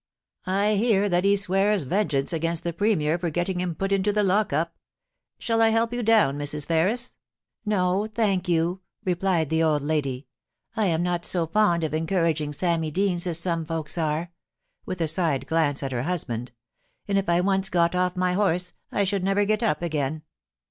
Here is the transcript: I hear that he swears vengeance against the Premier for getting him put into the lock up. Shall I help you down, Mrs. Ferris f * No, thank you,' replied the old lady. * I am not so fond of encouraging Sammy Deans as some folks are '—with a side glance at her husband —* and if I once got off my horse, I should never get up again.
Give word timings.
I 0.47 0.77
hear 0.77 1.07
that 1.09 1.25
he 1.25 1.35
swears 1.37 1.83
vengeance 1.83 2.33
against 2.33 2.63
the 2.63 2.73
Premier 2.73 3.19
for 3.19 3.29
getting 3.29 3.61
him 3.61 3.75
put 3.75 3.91
into 3.91 4.11
the 4.11 4.23
lock 4.23 4.51
up. 4.51 4.75
Shall 5.37 5.61
I 5.61 5.69
help 5.69 5.93
you 5.93 6.01
down, 6.01 6.39
Mrs. 6.39 6.65
Ferris 6.65 7.09
f 7.09 7.13
* 7.41 7.65
No, 7.67 8.07
thank 8.07 8.49
you,' 8.49 8.81
replied 9.05 9.51
the 9.51 9.61
old 9.61 9.83
lady. 9.83 10.25
* 10.49 10.75
I 10.75 10.85
am 10.87 11.03
not 11.03 11.23
so 11.23 11.45
fond 11.45 11.83
of 11.83 11.93
encouraging 11.93 12.51
Sammy 12.51 12.89
Deans 12.89 13.27
as 13.27 13.37
some 13.37 13.63
folks 13.63 13.95
are 13.95 14.31
'—with 14.87 15.01
a 15.01 15.07
side 15.07 15.45
glance 15.45 15.83
at 15.83 15.91
her 15.91 16.01
husband 16.01 16.51
—* 16.89 17.07
and 17.07 17.19
if 17.19 17.29
I 17.29 17.39
once 17.41 17.69
got 17.69 17.93
off 17.93 18.15
my 18.15 18.33
horse, 18.33 18.73
I 18.91 19.03
should 19.03 19.23
never 19.23 19.45
get 19.45 19.61
up 19.61 19.83
again. 19.83 20.23